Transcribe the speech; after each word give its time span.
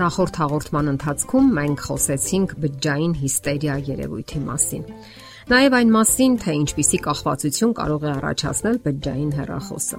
Նախորդ 0.00 0.38
հաղորդման 0.40 0.86
ընթացքում 0.94 1.48
մենք 1.56 1.80
խոսեցինք 1.84 2.52
բջջային 2.62 3.14
հիստերիա 3.20 3.74
երևույթի 3.90 4.40
մասին։ 4.46 4.86
Նաև 5.50 5.76
այն 5.80 5.92
մասին, 5.96 6.36
թե 6.40 6.54
ինչպիսի 6.60 7.00
կախվածություն 7.04 7.74
կարող 7.80 8.06
է 8.06 8.10
առաջացնել 8.14 8.78
բջջային 8.86 9.32
հեռախոսը։ 9.40 9.98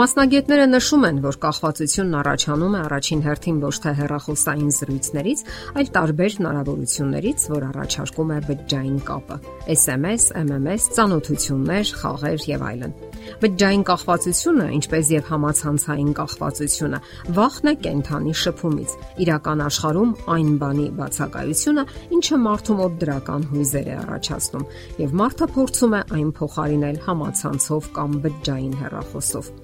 Մասնագետները 0.00 0.66
նշում 0.70 1.06
են, 1.10 1.20
որ 1.24 1.38
կախվածությունն 1.44 2.16
առաջանում 2.20 2.74
է 2.74 2.80
առաջին 2.80 3.22
հերթին 3.26 3.60
ոչ 3.64 3.74
թե 3.84 3.92
հեռախոսային 4.00 4.72
զրույցներից, 4.78 5.44
այլ 5.80 5.92
տարբեր 5.96 6.36
հնարավորություններից, 6.40 7.46
որ 7.50 7.68
առաջարկում 7.70 8.30
է 8.30 8.38
բջջային 8.50 8.98
կապը՝ 9.10 9.36
SMS, 9.76 10.24
MMS, 10.40 10.90
ծանոթություններ, 10.96 11.94
խաղեր 12.00 12.44
եւ 12.50 12.66
այլն։ 12.70 12.94
Բջջային 13.40 13.82
կախվածությունը, 13.90 14.66
ինչպես 14.80 15.10
եւ 15.14 15.24
համացանցային 15.30 16.12
կախվածությունը, 16.20 17.00
վախն 17.36 17.70
է 17.70 17.74
կենթանի 17.84 18.34
շփումից, 18.42 18.94
իրական 19.24 19.64
աշխարհում 19.66 20.14
այն 20.34 20.50
բանի 20.62 20.86
բացակայությունը, 21.00 21.86
ինչը 22.16 22.40
մարդու 22.48 22.78
մոտ 22.80 23.00
դրական 23.04 23.48
հույզեր 23.52 23.90
է 23.90 23.96
առաջացնում, 24.00 24.68
եւ 25.04 25.18
մարդը 25.22 25.50
փորձում 25.56 25.98
է 26.00 26.04
այն 26.20 26.30
փոխարինել 26.40 27.02
համացանցով 27.10 27.90
կամ 28.00 28.22
բջջային 28.24 28.78
հեռախոսով։ 28.84 29.59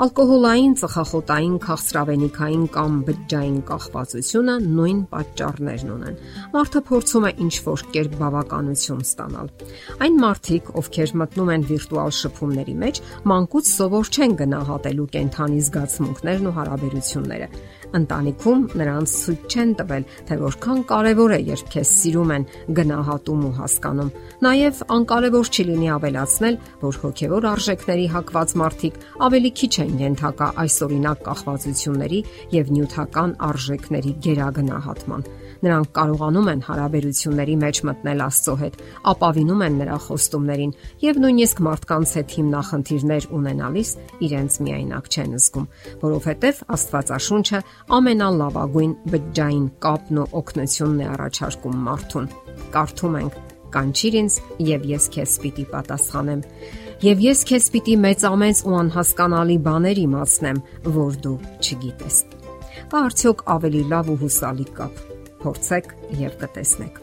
Ալկոհոլային, 0.00 0.74
ծխախոտային, 0.80 1.56
քաղցրավենիքային 1.60 2.62
կամ 2.72 2.92
բջջային 3.04 3.56
կախվածությունը 3.68 4.54
նույն 4.64 5.00
պատճառներն 5.10 5.90
ունեն։ 5.94 6.14
Մարդը 6.54 6.80
փորձում 6.88 7.26
է 7.28 7.32
ինչ-որ 7.44 7.84
կերպ 7.96 8.14
բավականություն 8.22 9.02
ստանալ։ 9.04 9.50
Այն 10.00 10.16
մարդիկ, 10.24 10.72
ովքեր 10.80 11.12
մտնում 11.20 11.52
են 11.52 11.66
վիրտուալ 11.68 12.16
շփումների 12.20 12.76
մեջ, 12.80 13.02
մանկուց 13.28 13.74
սովոր 13.76 14.10
չեն 14.16 14.38
գնահատելու 14.40 15.08
կենթանի 15.20 15.60
զգացմունքներն 15.68 16.48
ու 16.48 16.56
հարաբերությունները 16.56 17.50
ընտանիքում 17.98 18.62
նրանց 18.80 19.14
ցույց 19.20 19.54
չեն 19.54 19.72
տվել, 19.80 20.04
թե 20.30 20.38
որքան 20.40 20.80
կարևոր 20.90 21.34
է, 21.36 21.40
երբ 21.50 21.70
քեզ 21.74 21.92
սիրում 22.00 22.32
են, 22.36 22.46
գնահատում 22.78 23.44
ու 23.50 23.52
հասկանում։ 23.60 24.12
Նաև 24.46 24.82
անկարևոր 24.96 25.50
չի 25.50 25.66
լինի 25.70 25.90
ավելացնել, 25.96 26.58
որ 26.80 27.00
հոգևոր 27.04 27.48
արժեքների 27.50 28.06
հակված 28.14 28.56
մարդիկ 28.60 28.98
ավելի 29.30 29.50
քիչ 29.60 29.74
են 29.84 29.92
ենթակա 30.00 30.48
այսօրինակ 30.64 31.22
կախվածությունների 31.30 32.20
եւ 32.56 32.74
նյութական 32.76 33.36
արժեքների 33.50 34.12
գերագնահատման։ 34.26 35.24
Նրանք 35.60 35.88
կարողանում 35.92 36.46
են 36.50 36.62
հարաբերությունների 36.64 37.54
մեջ 37.60 37.78
մտնել 37.84 38.22
Աստծո 38.24 38.54
հետ, 38.60 38.76
ապավինում 39.10 39.64
են 39.66 39.74
նրա 39.80 39.96
խոստումներին 40.06 40.72
եւ 41.04 41.18
նույնիսկ 41.20 41.60
մարդկանց 41.66 42.14
հետ 42.16 42.34
հիմնախնդիրներ 42.36 43.26
ունենալիս 43.40 43.90
իրենց 44.24 44.56
միայնակ 44.64 45.10
չեն 45.10 45.36
զգում, 45.36 45.66
որովհետեւ 46.00 46.62
Աստվածաշունչը 46.80 47.60
ամենալավագույն 47.96 48.92
բջջային 49.12 49.66
կապն 49.84 50.20
ու 50.20 50.26
օգնությունն 50.40 51.00
է 51.00 51.06
առաջարկում 51.10 51.80
մարդուն։ 51.86 52.28
Կարդում 52.74 53.16
ենք. 53.20 53.38
Կանչիր 53.70 54.16
ինձ 54.20 54.36
եւ 54.66 54.86
ես 54.90 55.04
քեզ 55.14 55.34
պիտի 55.44 55.64
պատասխանեմ։ 55.70 56.40
Եվ 57.06 57.22
ես 57.24 57.42
քեզ 57.50 57.68
պիտի 57.74 57.94
մեծամեծ 58.04 58.62
ու 58.66 58.74
անհասկանալի 58.80 59.58
բաներ 59.66 60.00
իմացնեմ, 60.04 60.58
որ 61.00 61.20
դու 61.24 61.36
չգիտես։ 61.60 62.16
Կա 62.90 63.04
արդյոք 63.10 63.44
ավելի 63.54 63.82
լավ 63.94 64.10
ու 64.10 64.18
հուսալի 64.24 64.66
կապ։ 64.80 65.04
Փորձեք 65.40 65.94
եւ 66.20 66.34
կտեսնեք։ 66.42 66.98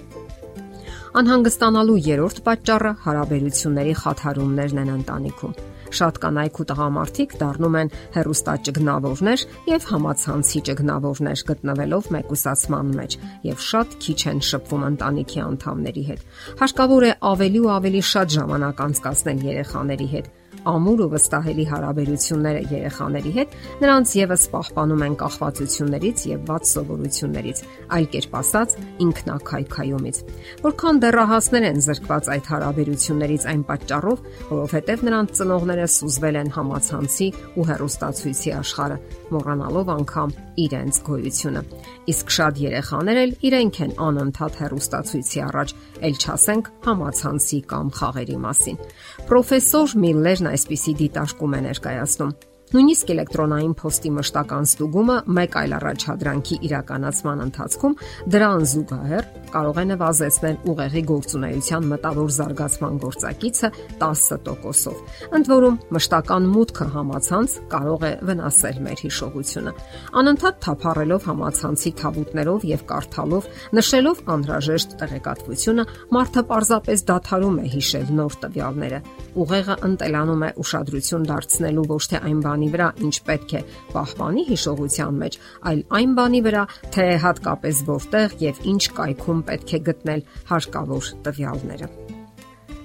Անհանգստանալու 1.18 2.02
երրորդ 2.08 2.44
պատճառը 2.46 2.92
հարաբերությունների 3.08 3.96
խաթարումներն 4.04 4.82
են 4.84 4.92
ընտանիքում 4.98 5.56
Շատ 5.98 6.20
կանայք 6.24 6.60
ու 6.62 6.66
տղամարդիկ 6.72 7.36
դառնում 7.42 7.78
են 7.82 7.92
հերոստա 8.18 8.56
ճգնավորներ 8.68 9.46
եւ 9.72 9.88
համացանցի 9.92 10.62
ճգնավորներ 10.68 11.44
գտնվելով 11.52 12.10
մեկուսացման 12.18 12.92
մեջ 12.98 13.18
եւ 13.48 13.64
շատ 13.68 13.96
քիչ 14.08 14.20
են 14.34 14.42
շփվում 14.52 14.88
ընտանիքի 14.92 15.40
անդամների 15.48 16.04
հետ։ 16.12 16.26
Հարկավոր 16.64 17.08
է 17.08 17.14
ավելի 17.32 17.64
ու 17.64 17.72
ավելի 17.78 18.04
շատ 18.12 18.36
ժամանակ 18.38 18.84
անցկасնել 18.88 19.48
երեխաների 19.48 20.10
հետ 20.18 20.36
ամուր 20.68 21.02
ու 21.06 21.10
վստահելի 21.14 21.66
հարաբերությունները 21.72 22.62
երեխաների 22.72 23.32
հետ 23.38 23.56
նրանց 23.82 24.14
եւս 24.18 24.44
պահպանում 24.54 25.04
են 25.08 25.16
կախվածություններից 25.22 26.24
եւ 26.28 26.42
ված 26.48 26.72
սովորություններից, 26.72 27.62
այլ 27.98 28.08
կերպ 28.18 28.36
ասած 28.42 28.76
ինքնակայքայումից։ 29.08 30.22
Որքան 30.68 31.02
դեռահասներ 31.08 31.68
են 31.68 31.80
զրկված 31.88 32.30
այդ 32.36 32.50
հարաբերություններից 32.52 33.48
այն 33.48 33.64
պատճառով, 33.68 34.26
որովհետեւ 34.52 35.06
նրանց 35.08 35.38
ծնողները 35.38 35.88
սուզվել 35.98 36.40
են 36.42 36.52
համացանցի 36.58 37.28
ու 37.58 37.68
հերոստացույցի 37.72 38.54
աշխարհը, 38.58 38.98
մոռանալով 39.38 39.92
անգամ 39.98 40.36
իրենց 40.68 41.00
գոյությունը։ 41.08 41.62
Իսկ 42.08 42.32
շատ 42.38 42.60
երեխաներ 42.64 43.18
էլ 43.22 43.32
իրենք 43.48 43.80
են 43.86 43.92
անընդհատ 44.08 44.60
հերոստացույցի 44.62 45.42
առաջ, 45.48 45.74
ել 46.08 46.16
չասենք 46.18 46.70
համացանցի 46.88 47.60
կամ 47.72 47.92
խաղերի 47.98 48.38
մասին։ 48.48 48.80
Պրոֆեսոր 49.28 49.96
Միլլերն 50.08 50.50
այսպիսի 50.58 50.94
դիտարկում 51.04 51.58
է 51.58 51.64
ներկայացնում 51.68 52.36
Նույնիսկ 52.68 53.12
էլեկտրոնային 53.14 53.74
փոստի 53.80 54.10
մշտական 54.12 54.66
ստուգումը 54.68 55.14
մեկ 55.38 55.54
այլ 55.56 55.74
առաջադրանքի 55.78 56.56
իրականացման 56.68 57.44
ընթացքում 57.46 57.94
դրան 58.34 58.66
զուգահեռ 58.72 59.30
կարող 59.54 59.78
է 59.80 59.86
նվազեցնել 59.88 60.58
ուղեղի 60.72 61.04
գործունեության 61.08 61.88
մտավոր 61.92 62.34
զարգացման 62.38 62.98
գործակիցը 63.04 63.70
10%-ով։ 64.02 64.98
Ընդ 65.38 65.52
որում, 65.54 65.78
մշտական 65.96 66.50
մուտքը 66.58 66.88
համացանց 66.98 67.56
կարող 67.72 68.04
է 68.04 68.12
վնասել 68.28 68.82
մեր 68.88 69.04
հիշողությունը։ 69.08 69.74
Անընդհատ 70.20 70.60
թափառելով 70.68 71.28
համացանցի 71.32 71.92
թավուտներով 72.04 72.68
եւ 72.68 72.84
կարդալով, 72.92 73.50
նշելով 73.80 74.22
անհրաժեշտ 74.36 74.98
տեղեկատվությունը, 75.08 75.88
մարդը 76.18 76.46
պարզապես 76.52 77.08
դադարում 77.08 77.58
է 77.64 77.66
հիշել 77.78 78.14
նոր 78.18 78.38
տվյալները։ 78.44 79.02
Ուղեղը 79.38 79.76
ընտելանում 79.88 80.46
է 80.48 80.52
ուշադրություն 80.68 81.28
դարձնելու 81.32 81.88
ոչ 81.88 82.04
թե 82.12 82.22
այն 82.28 82.40
բան 82.48 82.57
բանի 82.58 82.70
վրա, 82.74 82.88
ինչ 83.06 83.16
պետք 83.28 83.54
է 83.54 83.62
պահպանի 83.94 84.46
հիշողության 84.50 85.20
մեջ, 85.22 85.38
այլ 85.70 85.84
այն 86.00 86.18
բանի 86.18 86.42
վրա, 86.50 86.66
թե 86.98 87.08
հատկապես 87.28 87.86
որտեղ 87.94 88.38
եւ 88.48 88.62
ինչ 88.74 88.84
կայքում 88.98 89.48
պետք 89.52 89.78
է 89.78 89.84
գտնել 89.92 90.30
հարկավոր 90.54 91.12
տվյալները։ 91.30 92.17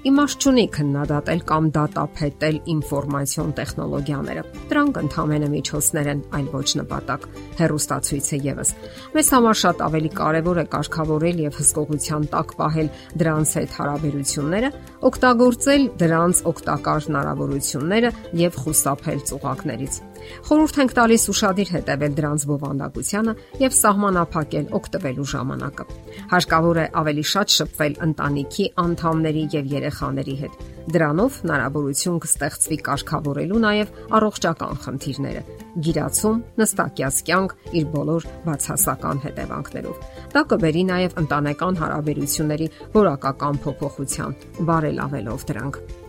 Իմաստ 0.03 0.43
չունի 0.43 0.63
քննադատել 0.75 1.43
կամ 1.47 1.67
դատապետել 1.77 2.57
ինֆորմացիոն 2.73 3.51
տեխնոլոգիաները։ 3.59 4.43
Դրանք 4.73 4.99
ընդհանրապես 5.03 5.53
միջոցներ 5.53 6.09
են, 6.13 6.23
այլ 6.39 6.49
ոչ 6.57 6.65
նպատակ։ 6.81 7.29
Հերոստացույցը 7.61 8.41
եւս։ 8.49 8.73
Մեզ 9.15 9.31
համար 9.37 9.61
շատ 9.63 9.85
ավելի 9.87 10.11
կարևոր 10.19 10.61
է 10.63 10.67
կարգավորել 10.75 11.43
եւ 11.47 11.59
հսկողության 11.63 12.27
տակ 12.35 12.55
պահել 12.59 12.91
դրանց 13.23 13.55
հետ 13.63 13.77
հարաբերությունները, 13.79 14.73
օգտագործել 15.13 15.87
դրանց 16.03 16.43
օգտակար 16.51 17.07
հնարավորությունները 17.07 18.17
եւ 18.43 18.59
խուսափել 18.65 19.23
ծուղակներից։ 19.31 20.03
Խորհուրդ 20.49 20.79
ենք 20.83 20.95
տալիս 20.99 21.25
ուրشادիր 21.33 21.73
հետևել 21.77 22.17
դրանց 22.19 22.45
բովանդակությանը 22.51 23.35
եւ 23.63 23.77
սահմանափակել 23.79 24.67
օգտվելու 24.79 25.29
ժամանակը։ 25.33 25.87
Հարկավոր 26.33 26.81
է 26.83 26.87
ավելի 27.03 27.25
շատ 27.33 27.57
շփվել 27.57 27.97
ընտանիքի 28.07 28.67
անդամների 28.83 29.45
եւ 29.57 29.73
երեխաների 29.73 30.37
հետ։ 30.43 30.63
Դրանով 30.93 31.35
հնարավորություն 31.43 32.21
կստեղծվի 32.23 32.79
կարգավորելու 32.89 33.61
նաեւ 33.63 33.93
առողջական 34.19 34.81
խնդիրները՝ 34.83 35.43
գիրացում, 35.87 36.43
նստակյաց 36.59 37.23
կյանք 37.31 37.57
իր 37.79 37.89
բոլոր 37.95 38.29
բացասական 38.49 39.25
հետևանքներով։ 39.29 40.05
Դա 40.35 40.45
կբերի 40.53 40.87
նաեւ 40.91 41.19
ընտանեկան 41.23 41.83
հարաբերությունների 41.87 42.71
որակական 42.99 43.67
փոփոխության, 43.67 44.41
բարելավելով 44.69 45.51
դրանք։ 45.53 46.02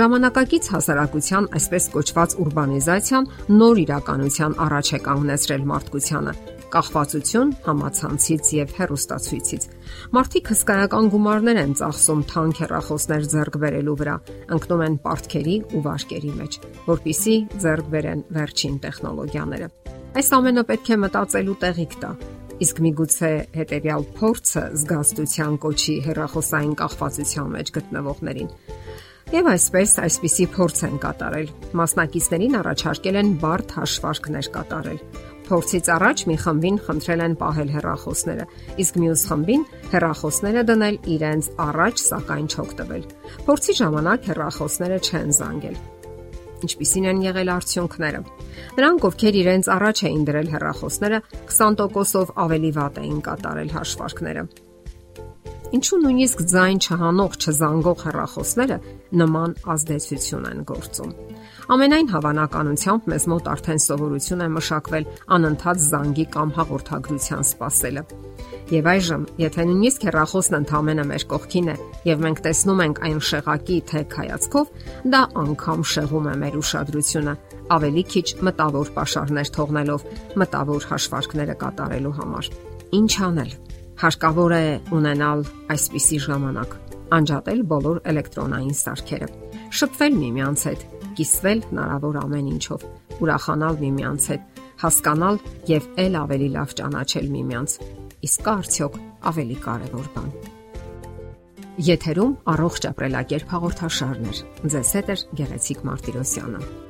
Ժամանակակից 0.00 0.70
հասարակության 0.74 1.50
այսպես 1.60 1.90
կոչված 1.96 2.38
ուրբանիզացիան 2.44 3.28
նոր 3.60 3.84
իրականության 3.84 4.56
առաջ 4.70 4.94
է 4.96 5.04
կանգնեցրել 5.10 5.68
մարդկությանը 5.74 6.34
կախվածություն 6.70 7.50
համացանցից 7.64 8.50
եւ 8.54 8.74
հերոստացույցից։ 8.78 9.64
Մարդիկ 10.14 10.50
հսկայական 10.52 11.08
գումարներ 11.14 11.60
են 11.64 11.72
ծախսում 11.80 12.20
թանկ 12.30 12.60
հեռախոսներ 12.62 13.26
ձեռք 13.32 13.56
բերելու 13.64 13.96
վրա, 14.00 14.16
ընկնում 14.54 14.84
են 14.86 14.98
պարտքերի 15.06 15.56
ու 15.74 15.82
վարկերի 15.86 16.32
մեջ, 16.40 16.58
որpիսի 16.86 17.36
ձեռք 17.64 17.90
բերեն 17.94 18.22
վերջին 18.38 18.76
տեխնոլոգիաները։ 18.86 19.70
Այս 20.20 20.30
ամենը 20.38 20.64
պետք 20.70 20.90
է 20.90 21.00
մտածելու 21.06 21.58
տեղիք 21.64 21.96
տա, 22.02 22.12
իսկ 22.60 22.80
միգուցե 22.86 23.32
հետեւյալ 23.56 24.06
փորձը 24.20 24.64
զգաստության 24.80 25.58
կոչի 25.64 25.94
հերախոսային 26.06 26.74
կախվածության 26.80 27.54
մեջ 27.56 27.72
գտնվողներին։ 27.78 28.50
Եվ 29.30 29.46
այսպես 29.46 29.92
այսպիսի 30.02 30.44
փորձ 30.50 30.80
են 30.88 30.96
կատարել։ 30.98 31.50
Մասնակիցներին 31.78 32.54
առաջարկել 32.60 33.18
են 33.20 33.28
բարդ 33.38 33.74
հաշվարկներ 33.76 34.46
կատարել։ 34.56 34.96
Փորձից 35.46 35.90
առաջ 35.94 36.22
մի 36.30 36.36
խմբին 36.42 36.80
խնդրել 36.86 37.22
են 37.26 37.36
պահել 37.38 37.70
հեռախոսները, 37.76 38.46
իսկ 38.82 38.98
մյուս 39.02 39.22
խմբին 39.30 39.62
հեռախոսները 39.92 40.64
դնել 40.70 40.98
իրենց 41.14 41.50
առաջ, 41.66 42.02
սակայն 42.10 42.50
չօգտվել։ 42.50 43.04
Փորձի 43.46 43.76
ժամանակ 43.80 44.26
հեռախոսները 44.30 44.98
չեն 45.06 45.30
զանգել։ 45.38 45.78
Ինչպիսին 46.66 47.06
են 47.10 47.22
եղել 47.30 47.52
արդյունքները։ 47.54 48.24
Նրանք, 48.80 49.06
ովքեր 49.10 49.38
իրենց 49.44 49.70
առաջ 49.78 50.02
էին 50.10 50.26
դրել 50.26 50.50
հեռախոսները, 50.58 51.22
20%-ով 51.54 52.34
ավելի 52.50 52.74
վատ 52.80 53.00
էին 53.06 53.22
կատարել 53.30 53.72
հաշվարկները։ 53.78 54.44
Ինչու 55.70 55.98
նույնիսկ 56.02 56.40
ձայն 56.50 56.78
չհանող, 56.82 57.34
չզանգող 57.38 58.00
հեռախոսները 58.02 58.76
նման 59.20 59.52
ազդեցություն 59.70 60.48
են 60.50 60.64
գործում։ 60.66 61.12
Ամենայն 61.70 62.10
հավանականությամբ 62.10 63.06
մեզ 63.12 63.26
մոտ 63.30 63.50
արդեն 63.52 63.82
սովորություն 63.84 64.42
է 64.42 64.48
մշակվել 64.56 65.06
անընդհատ 65.36 65.84
զանգի 65.84 66.26
կամ 66.34 66.52
հաղորդագրության 66.58 67.46
սպասելը։ 67.46 68.04
Եվ 68.74 68.90
այժմ, 68.90 69.22
եթե 69.44 69.68
նույնիսկ 69.70 70.08
հեռախոսն 70.10 70.58
ընդամենը 70.58 71.06
մեր 71.10 71.24
կողքին 71.30 71.70
է 71.70 71.78
եւ 72.10 72.26
մենք 72.26 72.42
տեսնում 72.50 72.84
ենք 72.90 73.00
այն 73.06 73.24
շեղակի 73.30 73.78
թե 73.90 74.04
քայացքով, 74.10 74.76
դա 75.14 75.22
անգամ 75.46 75.88
շեղում 75.94 76.30
է 76.30 76.36
մեր 76.42 76.60
ուշադրությունը, 76.60 77.34
ավելի 77.78 78.04
քիչ 78.10 78.26
մտավոր 78.50 78.94
pašարներ 78.98 79.54
թողնելով 79.54 80.06
մտավոր 80.42 80.86
հաշվարկները 80.90 81.58
կատարելու 81.62 82.16
համար։ 82.18 82.54
Ինչ 83.00 83.12
անել 83.30 83.52
Հարկավոր 84.00 84.52
է 84.56 84.64
ունենալ 84.96 85.42
այսպիսի 85.74 86.18
ժամանակ. 86.24 86.70
անջատել 87.10 87.60
բոլոր 87.70 87.96
էլեկտրոնային 88.10 88.76
սարքերը, 88.80 89.28
շփվել 89.76 90.14
միմյանց 90.20 90.60
հետ, 90.68 90.84
կիսվել 91.18 91.60
հնարավոր 91.70 92.18
ամեն 92.20 92.50
ինչով, 92.54 92.84
ուրախանալ 93.20 93.80
միմյանց 93.82 94.28
հետ, 94.30 94.60
հասկանալ 94.84 95.40
եւ 95.74 95.88
ել 96.04 96.18
ավելի 96.20 96.48
լավ 96.56 96.74
ճանաչել 96.80 97.26
միմյանց։ 97.34 97.74
Իսկ 98.30 98.44
կա 98.46 98.54
արդյոք 98.60 99.00
ավելի 99.30 99.56
կարևոր 99.66 100.06
բան։ 100.14 100.30
Եթերում 101.90 102.32
առողջ 102.54 102.86
ապրելակերպ 102.94 103.52
հաղորդաշարներ։ 103.56 104.44
Ձեզ 104.70 104.94
հետ 105.00 105.10
է 105.10 105.18
Գեղեցիկ 105.40 105.84
Մարտիրոսյանը։ 105.90 106.89